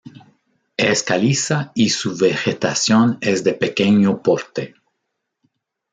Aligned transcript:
Es 0.77 1.03
caliza 1.03 1.71
y 1.75 1.89
su 1.91 2.17
vegetación 2.17 3.19
es 3.21 3.43
de 3.43 3.53
pequeño 3.53 4.19
porte. 4.23 4.73